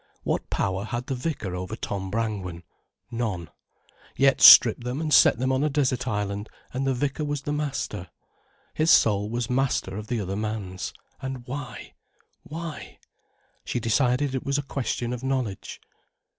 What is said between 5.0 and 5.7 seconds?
set them on a